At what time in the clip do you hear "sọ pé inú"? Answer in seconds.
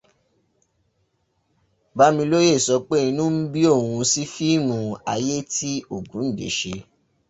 2.65-3.23